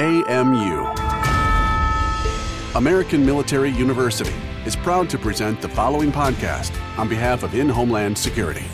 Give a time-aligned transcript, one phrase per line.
[0.00, 0.86] AMU.
[2.74, 4.32] American Military University
[4.64, 8.64] is proud to present the following podcast on behalf of In Homeland Security.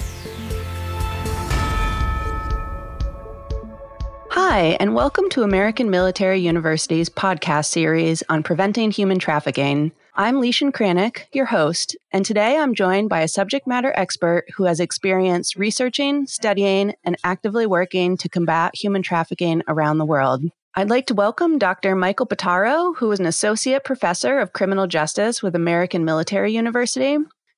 [4.30, 9.90] Hi, and welcome to American Military University's podcast series on preventing human trafficking.
[10.14, 14.62] I'm Leischen Kranick, your host, and today I'm joined by a subject matter expert who
[14.66, 20.44] has experience researching, studying, and actively working to combat human trafficking around the world.
[20.78, 21.96] I'd like to welcome Dr.
[21.96, 27.16] Michael Pittaro, who is an associate professor of criminal justice with American Military University.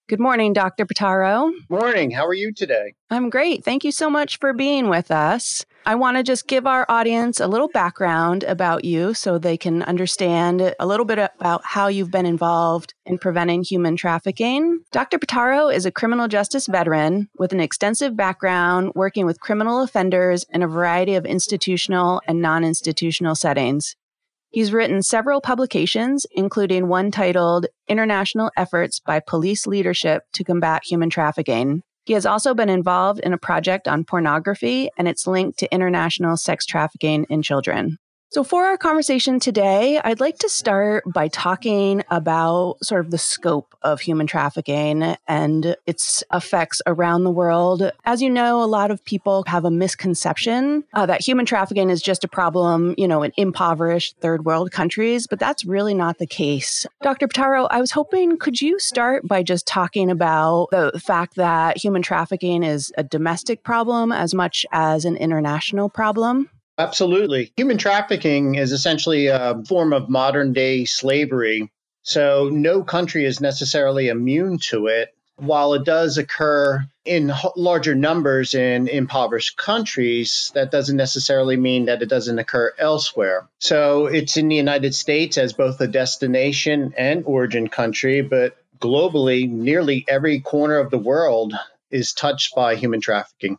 [0.09, 0.87] Good morning, Dr.
[0.87, 1.51] Pittaro.
[1.69, 2.13] Morning.
[2.13, 2.95] How are you today?
[3.11, 3.65] I'm great.
[3.65, 5.67] Thank you so much for being with us.
[5.89, 9.83] I want to just give our audience a little background about you so they can
[9.85, 14.81] understand a little bit about how you've been involved in preventing human trafficking.
[14.93, 15.19] Dr.
[15.19, 20.63] Pittaro is a criminal justice veteran with an extensive background working with criminal offenders in
[20.63, 23.97] a variety of institutional and non institutional settings.
[24.51, 31.09] He's written several publications, including one titled International Efforts by Police Leadership to Combat Human
[31.09, 31.83] Trafficking.
[32.09, 36.39] He has also been involved in a project on pornography and its link to international
[36.39, 37.99] sex trafficking in children.
[38.31, 43.17] So, for our conversation today, I'd like to start by talking about sort of the
[43.17, 47.91] scope of human trafficking and its effects around the world.
[48.05, 52.03] As you know, a lot of people have a misconception uh, that human trafficking is
[52.03, 56.27] just a problem, you know, in impoverished third world countries, but that's really not the
[56.27, 56.85] case.
[57.01, 57.29] Dr.
[57.29, 62.03] Pittaro, I was hoping, could you start by just talking about the fact that human
[62.03, 66.51] trafficking is a domestic problem as much as an international problem?
[66.79, 67.53] Absolutely.
[67.57, 71.71] Human trafficking is essentially a form of modern day slavery.
[72.03, 75.13] So no country is necessarily immune to it.
[75.37, 82.03] While it does occur in larger numbers in impoverished countries, that doesn't necessarily mean that
[82.03, 83.49] it doesn't occur elsewhere.
[83.61, 89.49] So it's in the United States as both a destination and origin country, but globally,
[89.49, 91.55] nearly every corner of the world
[91.91, 93.59] is touched by human trafficking.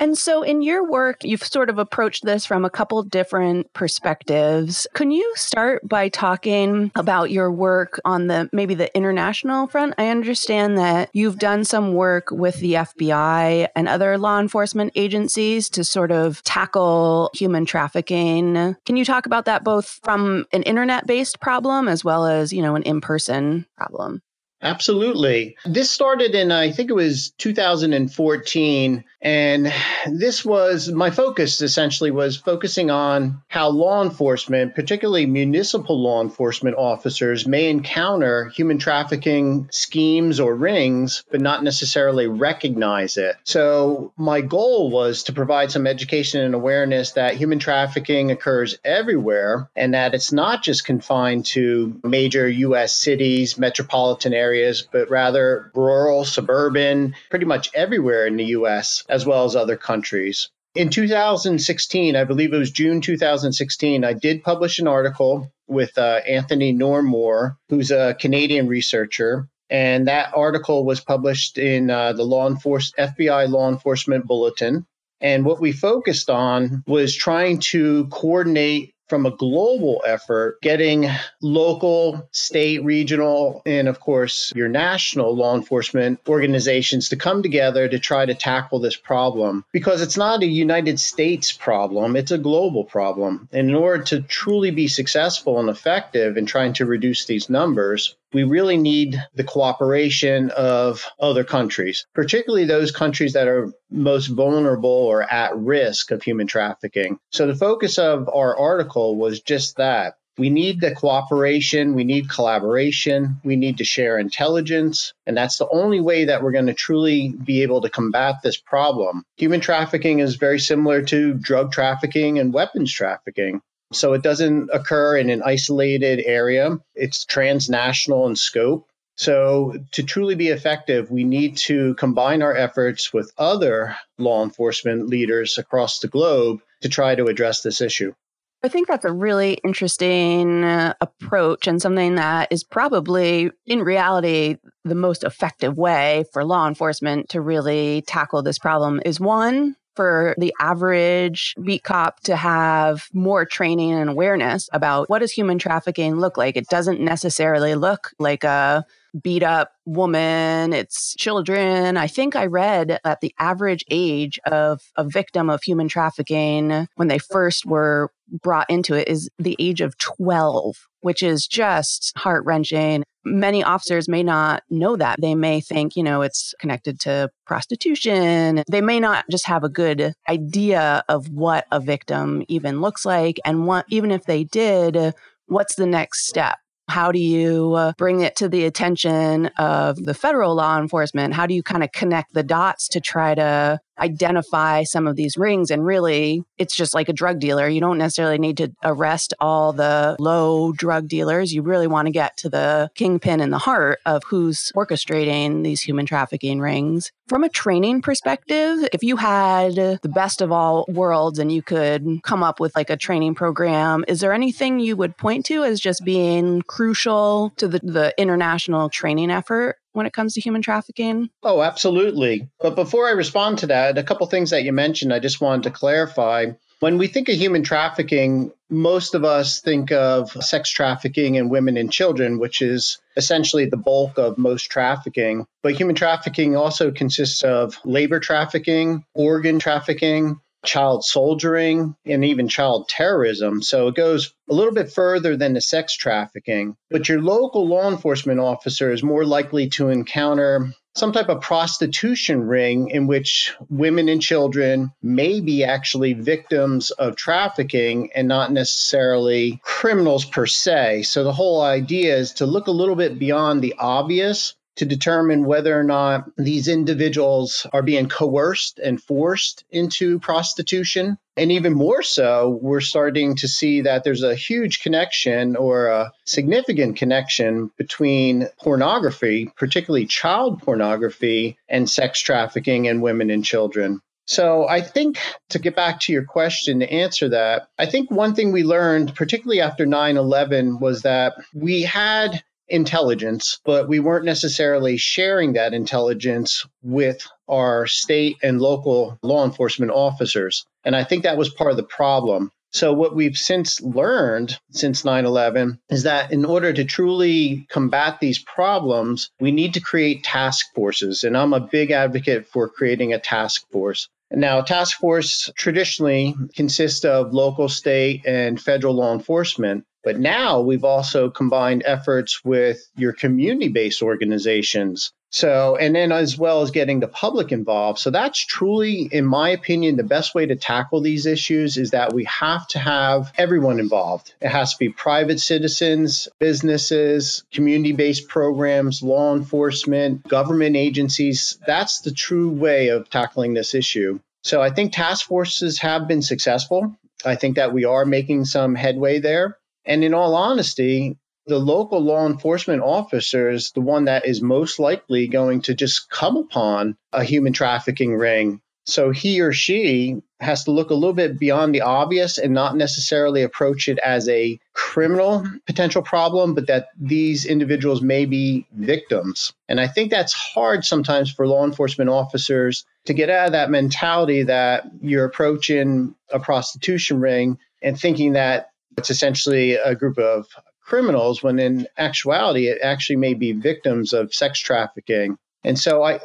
[0.00, 4.86] And so, in your work, you've sort of approached this from a couple different perspectives.
[4.94, 9.92] Can you start by talking about your work on the maybe the international front?
[9.98, 15.68] I understand that you've done some work with the FBI and other law enforcement agencies
[15.68, 18.76] to sort of tackle human trafficking.
[18.86, 22.62] Can you talk about that both from an internet based problem as well as, you
[22.62, 24.22] know, an in person problem?
[24.62, 25.56] Absolutely.
[25.64, 29.04] This started in, I think it was 2014.
[29.22, 29.72] And
[30.06, 36.76] this was my focus essentially was focusing on how law enforcement, particularly municipal law enforcement
[36.76, 43.36] officers, may encounter human trafficking schemes or rings, but not necessarily recognize it.
[43.44, 49.68] So my goal was to provide some education and awareness that human trafficking occurs everywhere
[49.76, 52.94] and that it's not just confined to major U.S.
[52.94, 59.24] cities, metropolitan areas areas, but rather rural, suburban, pretty much everywhere in the US, as
[59.24, 60.50] well as other countries.
[60.74, 66.20] In 2016, I believe it was June 2016, I did publish an article with uh,
[66.28, 69.48] Anthony Normore, who's a Canadian researcher.
[69.68, 74.84] And that article was published in uh, the law enforcement FBI Law Enforcement Bulletin.
[75.20, 81.10] And what we focused on was trying to coordinate from a global effort, getting
[81.42, 87.98] local, state, regional, and of course, your national law enforcement organizations to come together to
[87.98, 92.84] try to tackle this problem because it's not a United States problem, it's a global
[92.84, 93.48] problem.
[93.52, 98.14] And in order to truly be successful and effective in trying to reduce these numbers,
[98.32, 104.90] we really need the cooperation of other countries, particularly those countries that are most vulnerable
[104.90, 107.18] or at risk of human trafficking.
[107.30, 110.14] So the focus of our article was just that.
[110.38, 115.68] We need the cooperation, we need collaboration, we need to share intelligence, and that's the
[115.68, 119.24] only way that we're going to truly be able to combat this problem.
[119.36, 123.60] Human trafficking is very similar to drug trafficking and weapons trafficking.
[123.92, 128.86] So it doesn't occur in an isolated area, it's transnational in scope.
[129.16, 135.08] So, to truly be effective, we need to combine our efforts with other law enforcement
[135.08, 138.14] leaders across the globe to try to address this issue.
[138.62, 144.56] I think that's a really interesting uh, approach and something that is probably, in reality,
[144.84, 150.34] the most effective way for law enforcement to really tackle this problem is one, for
[150.38, 156.16] the average beat cop to have more training and awareness about what does human trafficking
[156.16, 156.56] look like.
[156.56, 158.84] It doesn't necessarily look like a
[159.22, 161.96] beat up woman, it's children.
[161.96, 167.08] I think I read that the average age of a victim of human trafficking when
[167.08, 168.10] they first were
[168.42, 173.02] brought into it is the age of 12, which is just heart wrenching.
[173.24, 175.20] Many officers may not know that.
[175.20, 178.62] They may think, you know, it's connected to prostitution.
[178.70, 183.38] They may not just have a good idea of what a victim even looks like.
[183.44, 185.14] And what, even if they did,
[185.46, 186.58] what's the next step?
[186.88, 191.34] How do you uh, bring it to the attention of the federal law enforcement?
[191.34, 195.36] How do you kind of connect the dots to try to identify some of these
[195.36, 195.70] rings.
[195.70, 197.68] And really, it's just like a drug dealer.
[197.68, 201.52] You don't necessarily need to arrest all the low drug dealers.
[201.52, 205.80] You really want to get to the kingpin in the heart of who's orchestrating these
[205.80, 207.12] human trafficking rings.
[207.28, 212.04] From a training perspective, if you had the best of all worlds and you could
[212.24, 215.80] come up with like a training program, is there anything you would point to as
[215.80, 219.76] just being crucial to the, the international training effort?
[219.92, 221.30] When it comes to human trafficking?
[221.42, 222.48] Oh, absolutely.
[222.60, 225.64] But before I respond to that, a couple things that you mentioned, I just wanted
[225.64, 226.52] to clarify.
[226.80, 231.76] When we think of human trafficking, most of us think of sex trafficking and women
[231.76, 235.46] and children, which is essentially the bulk of most trafficking.
[235.62, 242.88] But human trafficking also consists of labor trafficking, organ trafficking, child soldiering, and even child
[242.88, 243.62] terrorism.
[243.62, 246.76] So it goes a little bit further than the sex trafficking.
[246.90, 252.42] But your local law enforcement officer is more likely to encounter some type of prostitution
[252.42, 259.60] ring in which women and children may be actually victims of trafficking and not necessarily
[259.62, 261.04] criminals per se.
[261.04, 265.44] So the whole idea is to look a little bit beyond the obvious to determine
[265.44, 271.18] whether or not these individuals are being coerced and forced into prostitution.
[271.36, 276.12] And even more so, we're starting to see that there's a huge connection or a
[276.24, 284.00] significant connection between pornography, particularly child pornography, and sex trafficking and women and children.
[284.24, 285.18] So I think
[285.50, 289.14] to get back to your question to answer that, I think one thing we learned,
[289.14, 295.74] particularly after 9 11, was that we had intelligence, but we weren't necessarily sharing that
[295.74, 300.64] intelligence with our state and local law enforcement officers.
[300.84, 302.50] And I think that was part of the problem.
[302.72, 308.20] So, what we've since learned since 9 11 is that in order to truly combat
[308.20, 311.24] these problems, we need to create task forces.
[311.24, 314.08] And I'm a big advocate for creating a task force.
[314.30, 319.84] Now, a task force traditionally consists of local, state, and federal law enforcement.
[320.02, 325.12] But now we've also combined efforts with your community based organizations.
[325.32, 328.00] So, and then as well as getting the public involved.
[328.00, 332.12] So, that's truly, in my opinion, the best way to tackle these issues is that
[332.12, 334.34] we have to have everyone involved.
[334.40, 341.58] It has to be private citizens, businesses, community based programs, law enforcement, government agencies.
[341.64, 344.18] That's the true way of tackling this issue.
[344.42, 346.96] So, I think task forces have been successful.
[347.24, 349.58] I think that we are making some headway there.
[349.84, 351.16] And in all honesty,
[351.46, 356.10] the local law enforcement officer is the one that is most likely going to just
[356.10, 358.60] come upon a human trafficking ring.
[358.86, 362.76] So he or she has to look a little bit beyond the obvious and not
[362.76, 369.52] necessarily approach it as a criminal potential problem, but that these individuals may be victims.
[369.68, 373.70] And I think that's hard sometimes for law enforcement officers to get out of that
[373.70, 380.46] mentality that you're approaching a prostitution ring and thinking that it's essentially a group of
[380.82, 385.36] criminals when in actuality it actually may be victims of sex trafficking.
[385.62, 386.20] And so I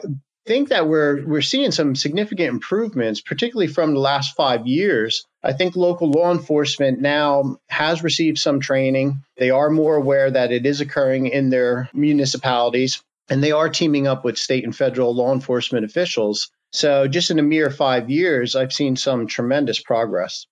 [0.46, 5.26] think that we're we're seeing some significant improvements, particularly from the last five years.
[5.44, 9.24] I think local law enforcement now has received some training.
[9.38, 14.08] They are more aware that it is occurring in their municipalities, and they are teaming
[14.08, 16.52] up with state and federal law enforcement officials.
[16.72, 20.46] So just in a mere five years, I've seen some tremendous progress.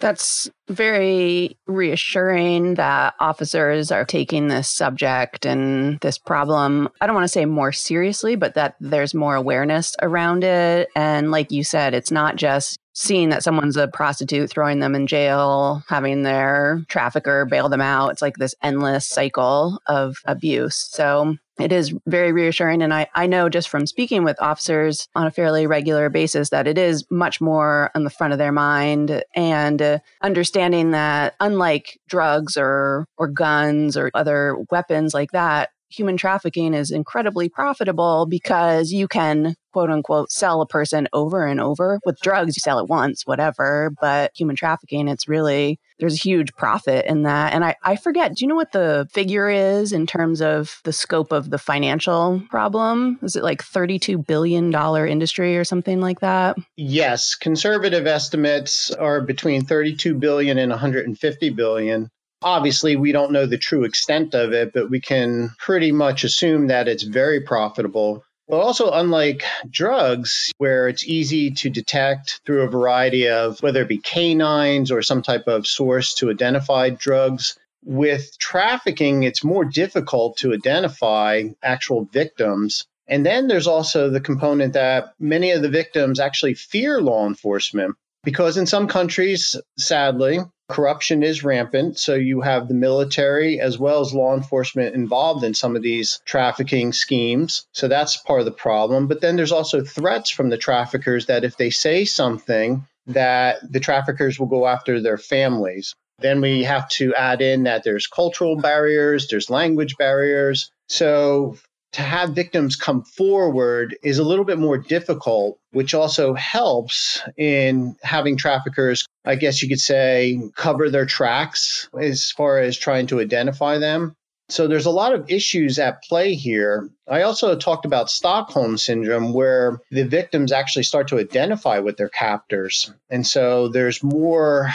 [0.00, 7.24] That's very reassuring that officers are taking this subject and this problem, I don't want
[7.24, 10.88] to say more seriously, but that there's more awareness around it.
[10.94, 15.06] And like you said, it's not just seeing that someone's a prostitute, throwing them in
[15.06, 18.10] jail, having their trafficker bail them out.
[18.10, 20.76] It's like this endless cycle of abuse.
[20.76, 22.82] So it is very reassuring.
[22.82, 26.66] And I, I know just from speaking with officers on a fairly regular basis that
[26.66, 31.98] it is much more on the front of their mind and uh, understanding that unlike
[32.08, 38.92] drugs or, or guns or other weapons like that, human trafficking is incredibly profitable because
[38.92, 41.98] you can quote unquote sell a person over and over.
[42.04, 46.54] With drugs you sell it once whatever but human trafficking it's really there's a huge
[46.54, 47.52] profit in that.
[47.52, 50.92] And I, I forget do you know what the figure is in terms of the
[50.92, 53.18] scope of the financial problem?
[53.22, 56.56] Is it like 32 billion dollar industry or something like that?
[56.76, 62.10] Yes conservative estimates are between 32 billion and 150 billion
[62.42, 66.68] Obviously, we don't know the true extent of it, but we can pretty much assume
[66.68, 68.24] that it's very profitable.
[68.48, 73.88] But also, unlike drugs, where it's easy to detect through a variety of whether it
[73.88, 80.38] be canines or some type of source to identify drugs, with trafficking, it's more difficult
[80.38, 82.86] to identify actual victims.
[83.06, 87.96] And then there's also the component that many of the victims actually fear law enforcement
[88.24, 91.98] because in some countries, sadly, corruption is rampant.
[91.98, 96.20] So you have the military as well as law enforcement involved in some of these
[96.24, 97.66] trafficking schemes.
[97.72, 99.06] So that's part of the problem.
[99.06, 103.80] But then there's also threats from the traffickers that if they say something, that the
[103.80, 105.94] traffickers will go after their families.
[106.18, 110.70] Then we have to add in that there's cultural barriers, there's language barriers.
[110.88, 111.56] So
[111.92, 117.96] to have victims come forward is a little bit more difficult, which also helps in
[118.02, 123.20] having traffickers, I guess you could say, cover their tracks as far as trying to
[123.20, 124.14] identify them.
[124.50, 126.88] So there's a lot of issues at play here.
[127.06, 132.08] I also talked about Stockholm syndrome, where the victims actually start to identify with their
[132.08, 132.90] captors.
[133.10, 134.70] And so there's more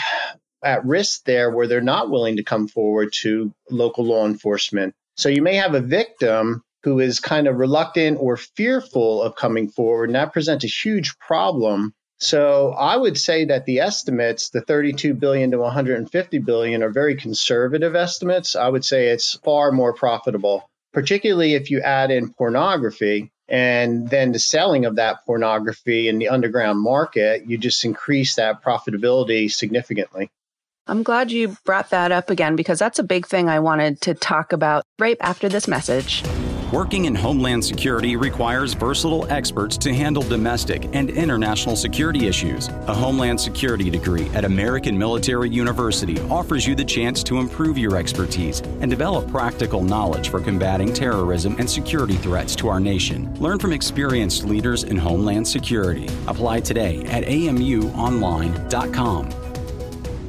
[0.62, 4.94] at risk there where they're not willing to come forward to local law enforcement.
[5.16, 9.68] So you may have a victim who is kind of reluctant or fearful of coming
[9.68, 11.94] forward, and that presents a huge problem.
[12.18, 17.16] So I would say that the estimates, the 32 billion to 150 billion, are very
[17.16, 18.54] conservative estimates.
[18.54, 24.32] I would say it's far more profitable, particularly if you add in pornography and then
[24.32, 30.30] the selling of that pornography in the underground market, you just increase that profitability significantly.
[30.86, 34.14] I'm glad you brought that up again because that's a big thing I wanted to
[34.14, 36.22] talk about right after this message.
[36.72, 42.66] Working in Homeland Security requires versatile experts to handle domestic and international security issues.
[42.88, 47.96] A Homeland Security degree at American Military University offers you the chance to improve your
[47.96, 53.32] expertise and develop practical knowledge for combating terrorism and security threats to our nation.
[53.38, 56.08] Learn from experienced leaders in Homeland Security.
[56.26, 59.30] Apply today at amuonline.com.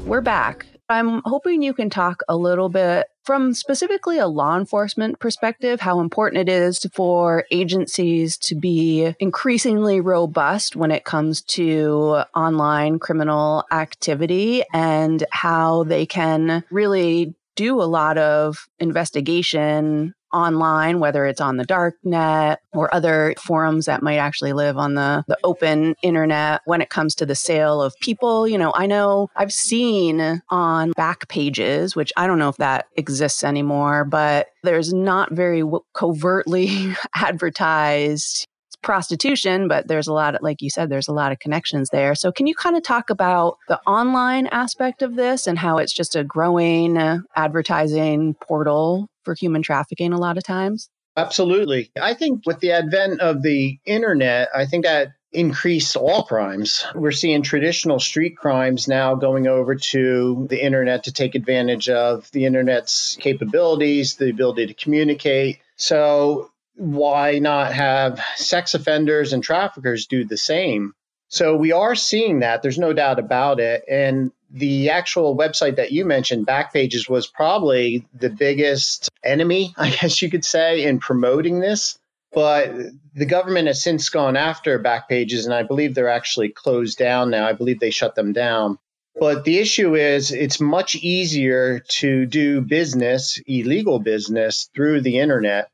[0.06, 0.68] We're back.
[0.90, 6.00] I'm hoping you can talk a little bit from specifically a law enforcement perspective, how
[6.00, 13.66] important it is for agencies to be increasingly robust when it comes to online criminal
[13.72, 21.58] activity and how they can really do a lot of investigation online, whether it's on
[21.58, 26.62] the dark net or other forums that might actually live on the, the open internet
[26.66, 28.48] when it comes to the sale of people.
[28.48, 32.88] You know, I know I've seen on back pages, which I don't know if that
[32.98, 35.64] exists anymore, but there's not very
[35.94, 38.48] covertly advertised
[38.86, 42.16] prostitution, but there's a lot of, like you said, there's a lot of connections there.
[42.16, 45.92] So, can you kind of talk about the online aspect of this and how it's
[45.92, 50.90] just a growing uh, advertising portal for human trafficking a lot of times?
[51.18, 51.92] Absolutely.
[52.00, 56.86] I think with the advent of the internet, I think that increased all crimes.
[56.94, 62.30] We're seeing traditional street crimes now going over to the internet to take advantage of
[62.32, 65.60] the internet's capabilities, the ability to communicate.
[65.76, 70.94] So why not have sex offenders and traffickers do the same?
[71.28, 72.62] So we are seeing that.
[72.62, 73.84] There's no doubt about it.
[73.90, 80.22] And the actual website that you mentioned, Backpages, was probably the biggest enemy, I guess
[80.22, 81.98] you could say, in promoting this.
[82.32, 82.74] But
[83.14, 87.48] the government has since gone after Backpages, and I believe they're actually closed down now.
[87.48, 88.78] I believe they shut them down.
[89.18, 95.70] But the issue is, it's much easier to do business, illegal business, through the internet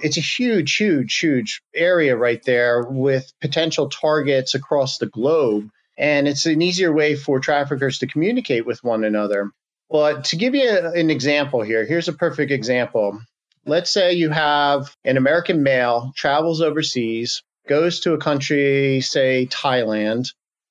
[0.00, 5.68] it's a huge, huge, huge area right there with potential targets across the globe.
[5.98, 9.50] And it's an easier way for traffickers to communicate with one another.
[9.88, 13.18] But to give you an example here, here's a perfect example.
[13.64, 20.26] Let's say you have an American male travels overseas, goes to a country, say Thailand.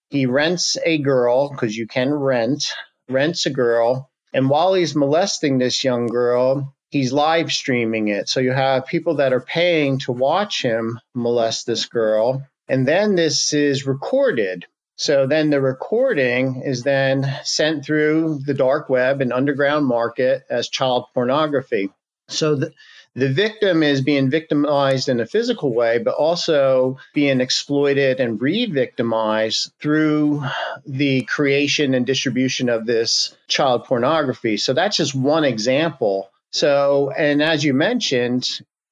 [0.10, 2.72] He rents a girl, because you can rent,
[3.10, 4.12] rents a girl.
[4.34, 8.30] And while he's molesting this young girl, he's live streaming it.
[8.30, 12.48] So you have people that are paying to watch him molest this girl.
[12.70, 14.66] And then this is recorded.
[14.96, 20.70] So then the recording is then sent through the dark web and underground market as
[20.70, 21.92] child pornography.
[22.30, 22.72] So the,
[23.14, 28.68] the victim is being victimized in a physical way, but also being exploited and re
[28.68, 30.46] victimized through
[30.86, 34.56] the creation and distribution of this child pornography.
[34.56, 36.30] So that's just one example.
[36.56, 38.48] So, and as you mentioned,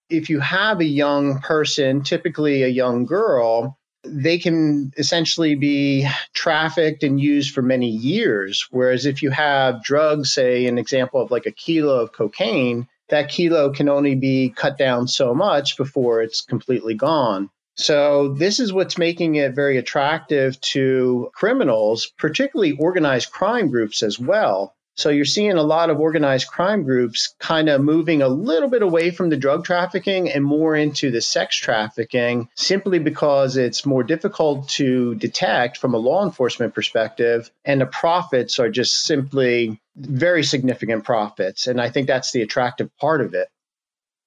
[0.10, 7.04] if you have a young person, typically a young girl, they can essentially be trafficked
[7.04, 8.68] and used for many years.
[8.70, 13.30] Whereas if you have drugs, say an example of like a kilo of cocaine, that
[13.30, 17.50] kilo can only be cut down so much before it's completely gone.
[17.78, 24.20] So, this is what's making it very attractive to criminals, particularly organized crime groups as
[24.20, 24.76] well.
[24.96, 28.82] So you're seeing a lot of organized crime groups kind of moving a little bit
[28.82, 34.04] away from the drug trafficking and more into the sex trafficking simply because it's more
[34.04, 37.50] difficult to detect from a law enforcement perspective.
[37.66, 41.68] And the profits are just simply very significant profits.
[41.68, 43.48] And I think that's the attractive part of it.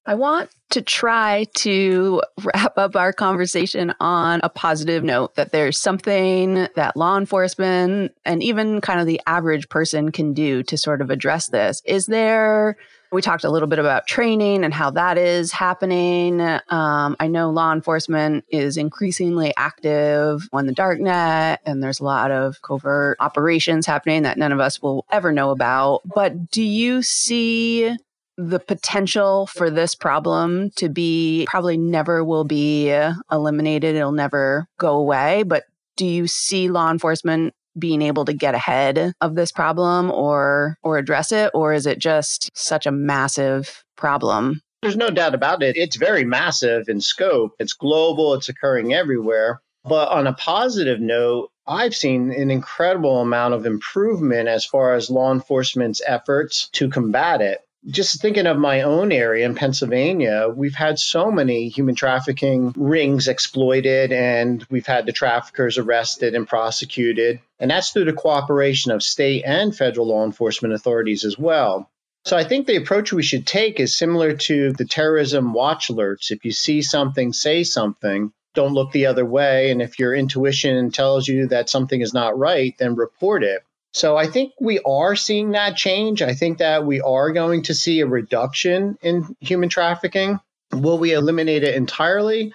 [0.07, 5.79] I want to try to wrap up our conversation on a positive note that there's
[5.79, 11.01] something that law enforcement and even kind of the average person can do to sort
[11.01, 11.83] of address this.
[11.85, 12.77] Is there
[13.13, 16.41] we talked a little bit about training and how that is happening.
[16.41, 22.05] Um, I know law enforcement is increasingly active on the dark net, and there's a
[22.05, 26.03] lot of covert operations happening that none of us will ever know about.
[26.05, 27.97] But do you see
[28.37, 32.95] the potential for this problem to be probably never will be
[33.31, 33.97] eliminated.
[33.97, 35.43] It'll never go away.
[35.43, 35.65] But
[35.97, 40.99] do you see law enforcement being able to get ahead of this problem or or
[40.99, 41.51] address it?
[41.55, 44.61] Or is it just such a massive problem?
[44.83, 45.77] There's no doubt about it.
[45.77, 47.53] It's very massive in scope.
[47.59, 48.35] It's global.
[48.35, 49.61] It's occurring everywhere.
[49.85, 55.11] But on a positive note I've seen an incredible amount of improvement as far as
[55.11, 60.75] law enforcement's efforts to combat it just thinking of my own area in Pennsylvania, we've
[60.75, 67.41] had so many human trafficking rings exploited, and we've had the traffickers arrested and prosecuted.
[67.61, 71.89] And that's through the cooperation of state and federal law enforcement authorities as well.
[72.25, 76.33] So I think the approach we should take is similar to the terrorism watch alerts.
[76.33, 78.33] If you see something, say something.
[78.55, 79.71] Don't look the other way.
[79.71, 83.63] And if your intuition tells you that something is not right, then report it.
[83.97, 86.21] So I think we are seeing that change.
[86.21, 90.39] I think that we are going to see a reduction in human trafficking.
[90.71, 92.53] Will we eliminate it entirely?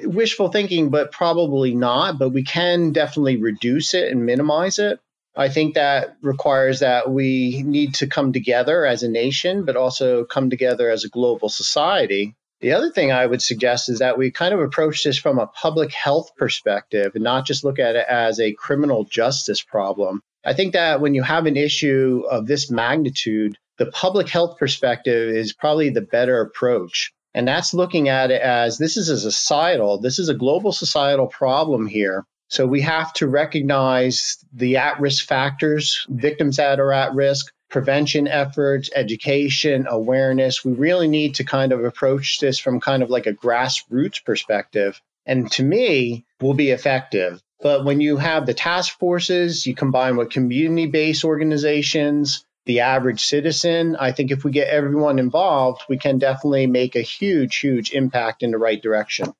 [0.00, 2.16] Wishful thinking, but probably not.
[2.16, 5.00] But we can definitely reduce it and minimize it.
[5.34, 10.24] I think that requires that we need to come together as a nation, but also
[10.24, 12.36] come together as a global society.
[12.60, 15.48] The other thing I would suggest is that we kind of approach this from a
[15.48, 20.22] public health perspective and not just look at it as a criminal justice problem.
[20.44, 25.30] I think that when you have an issue of this magnitude, the public health perspective
[25.30, 27.12] is probably the better approach.
[27.34, 31.26] And that's looking at it as this is a societal, this is a global societal
[31.26, 32.24] problem here.
[32.48, 38.28] So we have to recognize the at risk factors, victims that are at risk, prevention
[38.28, 40.64] efforts, education, awareness.
[40.64, 45.00] We really need to kind of approach this from kind of like a grassroots perspective.
[45.26, 47.42] And to me, will be effective.
[47.64, 53.24] But when you have the task forces, you combine with community based organizations, the average
[53.24, 57.90] citizen, I think if we get everyone involved, we can definitely make a huge, huge
[57.92, 59.32] impact in the right direction.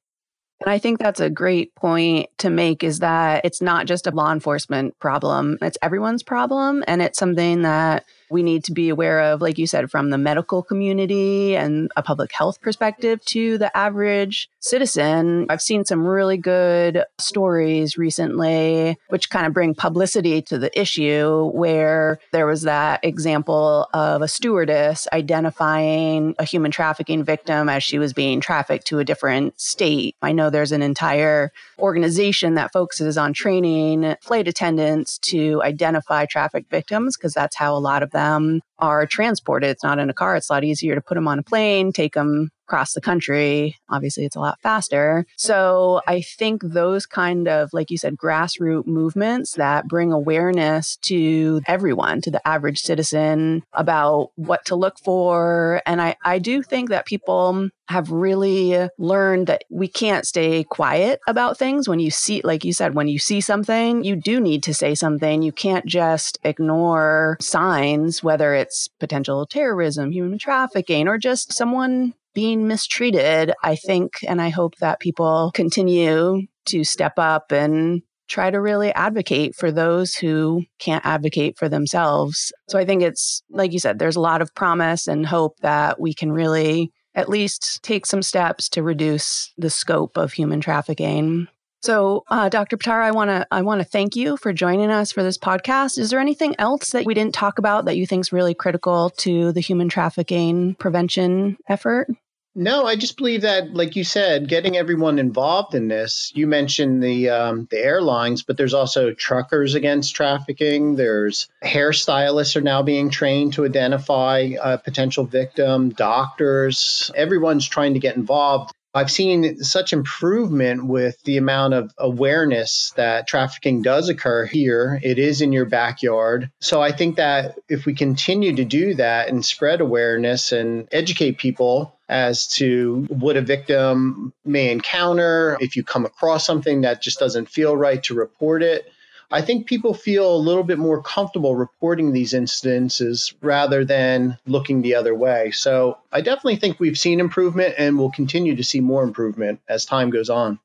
[0.63, 4.11] And I think that's a great point to make is that it's not just a
[4.11, 6.83] law enforcement problem, it's everyone's problem.
[6.87, 10.19] And it's something that we need to be aware of, like you said, from the
[10.19, 15.47] medical community and a public health perspective to the average citizen.
[15.49, 21.49] I've seen some really good stories recently, which kind of bring publicity to the issue,
[21.55, 28.01] where there was that example of a stewardess identifying a human trafficking victim as she
[28.01, 30.17] was being trafficked to a different state.
[30.23, 36.69] I know there's an entire organization that focuses on training flight attendants to identify trafficked
[36.69, 39.71] victims because that's how a lot of them um, are transported.
[39.71, 40.37] It's not in a car.
[40.37, 43.77] It's a lot easier to put them on a plane, take them across the country.
[43.91, 45.27] Obviously, it's a lot faster.
[45.37, 51.61] So I think those kind of, like you said, grassroots movements that bring awareness to
[51.67, 55.83] everyone, to the average citizen about what to look for.
[55.85, 61.21] And I, I do think that people have really learned that we can't stay quiet
[61.29, 61.87] about things.
[61.87, 64.95] When you see, like you said, when you see something, you do need to say
[64.95, 65.43] something.
[65.43, 72.67] You can't just ignore signs, whether it's potential terrorism, human trafficking, or just someone being
[72.67, 78.61] mistreated, I think, and I hope that people continue to step up and try to
[78.61, 82.53] really advocate for those who can't advocate for themselves.
[82.69, 86.01] So I think it's, like you said, there's a lot of promise and hope that
[86.01, 91.47] we can really at least take some steps to reduce the scope of human trafficking.
[91.85, 92.79] So, uh, Dr.
[92.79, 95.99] Pittaro, I want to I want to thank you for joining us for this podcast.
[95.99, 99.11] Is there anything else that we didn't talk about that you think is really critical
[99.19, 102.09] to the human trafficking prevention effort?
[102.55, 106.33] No, I just believe that, like you said, getting everyone involved in this.
[106.35, 110.97] You mentioned the um, the airlines, but there's also truckers against trafficking.
[110.97, 115.91] There's hairstylists are now being trained to identify a potential victim.
[115.91, 118.73] Doctors, everyone's trying to get involved.
[118.95, 125.01] I've seen such improvement with the amount of awareness that trafficking does occur here.
[125.03, 126.51] It is in your backyard.
[126.61, 131.39] So I think that if we continue to do that and spread awareness and educate
[131.39, 137.19] people as to what a victim may encounter, if you come across something that just
[137.19, 138.93] doesn't feel right, to report it.
[139.35, 144.81] I think people feel a little bit more comfortable reporting these incidences rather than looking
[144.81, 145.51] the other way.
[145.51, 149.87] So I definitely think we've seen improvement and we'll continue to see more improvement as
[149.87, 150.61] time goes on.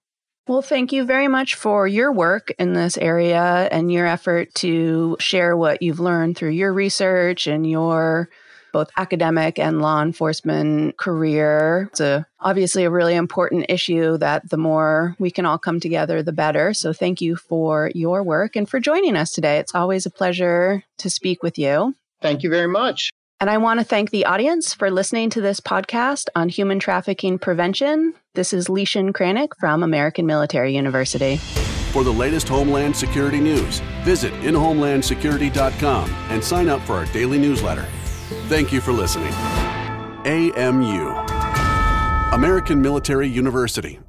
[0.48, 5.18] Well, thank you very much for your work in this area and your effort to
[5.20, 8.30] share what you've learned through your research and your
[8.72, 11.90] both academic and law enforcement career.
[11.92, 16.24] It's a, obviously a really important issue that the more we can all come together,
[16.24, 16.74] the better.
[16.74, 19.58] So thank you for your work and for joining us today.
[19.58, 21.96] It's always a pleasure to speak with you.
[22.22, 23.12] Thank you very much.
[23.42, 27.40] And I want to thank the audience for listening to this podcast on human trafficking
[27.40, 28.14] prevention.
[28.36, 31.38] This is Leischen Kranick from American Military University.
[31.94, 37.88] For the latest Homeland Security news, visit inhomelandsecurity.com and sign up for our daily newsletter.
[38.50, 39.32] Thank you for listening.
[40.26, 41.10] AMU,
[42.34, 44.00] American Military University,